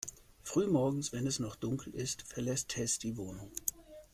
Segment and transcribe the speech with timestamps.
[0.41, 3.51] Früh morgens, wenn es noch dunkel ist, verlässt Tess die Wohnung.